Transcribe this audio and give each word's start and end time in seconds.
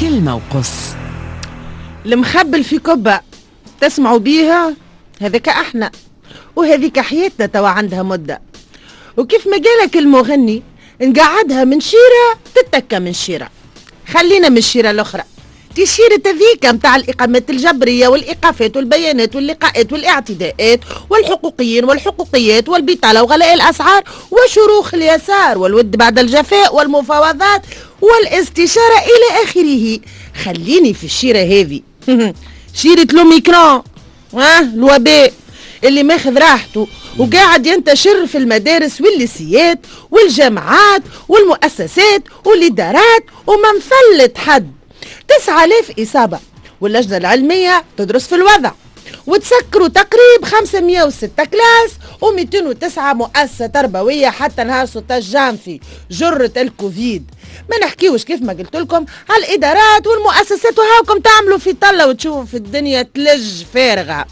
كلمة 0.00 0.34
وقص. 0.34 0.70
المخبل 2.06 2.64
في 2.64 2.78
كبة 2.78 3.20
تسمعوا 3.80 4.18
بيها 4.18 4.74
هذاك 5.20 5.48
أحنا 5.48 5.90
وهذيك 6.56 7.00
حياتنا 7.00 7.46
توا 7.46 7.68
عندها 7.68 8.02
مدة. 8.02 8.40
وكيف 9.16 9.46
ما 9.46 9.52
قالك 9.52 9.96
المغني 9.96 10.62
نقعدها 11.02 11.64
من 11.64 11.80
شيرة 11.80 12.38
تتكى 12.54 12.98
من 12.98 13.12
شيرة. 13.12 13.50
خلينا 14.08 14.48
من 14.48 14.58
الشيرة 14.58 14.90
الأخرى. 14.90 15.22
تشيرة 15.76 16.22
هذيك 16.26 16.66
متاع 16.66 16.96
الإقامات 16.96 17.50
الجبرية 17.50 18.08
والإيقافات 18.08 18.76
والبيانات 18.76 19.36
واللقاءات 19.36 19.92
والاعتداءات 19.92 20.80
والحقوقيين 21.10 21.84
والحقوقيات 21.84 22.68
والبطالة 22.68 23.22
وغلاء 23.22 23.54
الأسعار 23.54 24.02
وشروخ 24.30 24.94
اليسار 24.94 25.58
والود 25.58 25.96
بعد 25.96 26.18
الجفاء 26.18 26.74
والمفاوضات 26.74 27.62
والاستشارة 28.00 28.98
إلى 28.98 29.44
آخره. 29.44 29.98
خليني 30.44 30.94
في 30.94 31.04
الشيرة 31.04 31.38
هذه. 31.38 31.80
شيرة 32.82 33.06
لوميكرون 33.12 33.82
ها 34.34 34.60
الوباء. 34.60 35.32
اللي 35.84 36.02
ماخذ 36.02 36.38
راحته 36.38 36.88
وقاعد 37.18 37.66
ينتشر 37.66 38.26
في 38.26 38.38
المدارس 38.38 39.00
والليسيات 39.00 39.78
والجامعات 40.10 41.02
والمؤسسات 41.28 42.22
والإدارات 42.44 43.24
وما 43.46 43.68
مفلت 43.76 44.38
حد. 44.38 44.72
تسعة 45.28 45.64
آلاف 45.64 45.92
إصابة. 46.00 46.38
واللجنة 46.80 47.16
العلمية 47.16 47.84
تدرس 47.96 48.26
في 48.26 48.34
الوضع. 48.34 48.70
وتسكروا 49.26 49.88
تقريب 49.88 50.44
506 50.44 51.44
كلاس 51.44 51.90
و209 52.24 52.98
مؤسسة 52.98 53.66
تربوية 53.66 54.28
حتى 54.28 54.64
نهار 54.64 54.86
16 54.86 55.32
جانفي 55.32 55.80
جرة 56.10 56.52
الكوفيد. 56.56 57.30
ما 57.70 57.86
نحكيوش 57.86 58.24
كيف 58.24 58.42
ما 58.42 58.52
قلت 58.52 58.76
لكم 58.76 59.04
على 59.30 59.44
الإدارات 59.44 60.06
والمؤسسات 60.06 60.78
وهاكم 60.78 61.20
تعملوا 61.20 61.58
في 61.58 61.72
طلة 61.72 62.08
وتشوفوا 62.08 62.44
في 62.44 62.56
الدنيا 62.56 63.02
تلج 63.02 63.64
فارغة. 63.74 64.26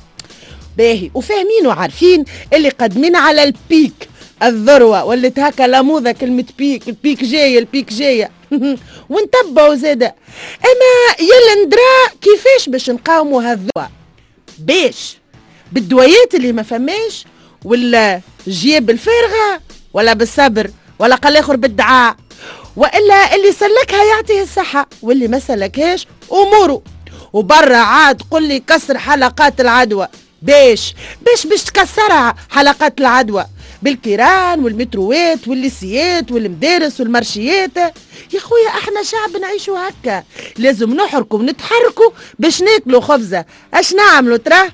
باهي 0.77 1.11
وفاهمين 1.15 1.67
وعارفين 1.67 2.25
اللي 2.53 2.69
قدمين 2.69 3.17
على 3.17 3.43
البيك 3.43 4.09
الذروة 4.43 5.05
ولت 5.05 5.39
هكا 5.39 5.63
لموذة 5.63 6.13
كلمة 6.13 6.45
بيك 6.59 6.89
البيك 6.89 7.25
جاية 7.25 7.59
البيك 7.59 7.93
جاية. 7.93 8.31
ونتبعوا 9.11 9.75
زادة 9.75 10.15
أما 10.65 11.17
يلا 11.21 11.65
ندرا 11.65 12.19
كيفاش 12.21 12.69
باش 12.69 12.91
نقاوموا 12.91 13.43
هالذروة. 13.43 13.99
باش 14.59 15.17
بالدويات 15.73 16.35
اللي 16.35 16.53
ما 16.53 16.63
فماش 16.63 17.25
ولا 17.65 18.21
جياب 18.49 18.91
الفارغة 18.91 19.61
ولا 19.93 20.13
بالصبر 20.13 20.71
ولا 20.99 21.15
قال 21.15 21.37
آخر 21.37 21.57
بالدعاء. 21.57 22.17
وإلا 22.77 23.35
اللي 23.35 23.53
سلكها 23.53 24.05
يعطيه 24.05 24.43
الصحة 24.43 24.89
واللي 25.03 25.29
ما 25.29 25.39
سلكهاش 25.39 26.07
أموره. 26.33 26.83
وبرا 27.33 27.77
عاد 27.77 28.23
قل 28.31 28.43
لي 28.49 28.61
كسر 28.61 28.99
حلقات 28.99 29.61
العدوى. 29.61 30.09
باش 30.43 30.95
باش 31.23 31.47
باش 31.47 31.65
تكسرها 31.65 32.35
حلقات 32.51 33.01
العدوى. 33.01 33.47
بالكيران 33.83 34.65
والمتروات 34.65 35.49
والليسيات 35.49 36.33
والمدارس 36.33 37.01
والمرشيات. 37.01 37.77
يا 38.35 38.41
خويا 38.41 38.69
إحنا 38.69 39.03
شعب 39.03 39.37
نعيشوا 39.41 39.79
هكا. 39.89 40.25
لازم 40.59 40.95
نحركوا 40.95 41.39
ونتحركوا 41.39 42.11
باش 42.39 42.63
ناكلوا 42.63 43.01
خبزة. 43.01 43.45
أش 43.75 43.95
نعملوا 43.95 44.37
تراه 44.37 44.69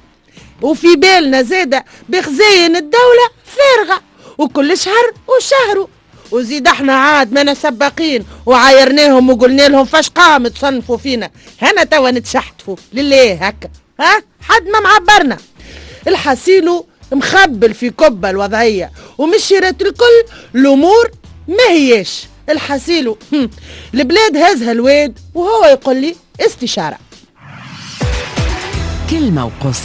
وفي 0.62 0.96
بالنا 0.96 1.42
زادة 1.42 1.84
بخزاين 2.08 2.76
الدولة 2.76 3.28
فارغة 3.44 4.02
وكل 4.38 4.78
شهر 4.78 5.12
وشهره 5.28 5.88
وزيد 6.30 6.66
إحنا 6.68 6.92
عاد 6.94 7.32
ما 7.32 7.54
سباقين 7.54 8.24
وعايرناهم 8.46 9.30
وقلنا 9.30 9.68
لهم 9.68 9.84
فاش 9.84 10.08
قام 10.08 10.48
تصنفوا 10.48 10.96
فينا. 10.96 11.30
هنا 11.62 11.84
توا 11.84 12.10
نتشحتفوا 12.10 12.76
لله 12.92 13.32
هكا. 13.34 13.68
ها؟ 14.00 14.22
حد 14.40 14.62
ما 14.68 14.80
معبرنا. 14.80 15.38
الحسيلو 16.08 16.86
مخبل 17.12 17.74
في 17.74 17.90
كبة 17.90 18.30
الوضعية 18.30 18.92
ومشيرة 19.18 19.76
الكل 19.80 20.24
الأمور 20.54 21.10
ما 21.48 21.70
هياش 21.70 22.26
الحسيلو 22.48 23.18
البلاد 23.94 24.36
هزها 24.36 24.72
الواد 24.72 25.18
وهو 25.34 25.64
يقول 25.64 25.96
لي 26.00 26.14
استشارة. 26.40 26.98
كلمة 29.10 29.44
وقص. 29.46 29.80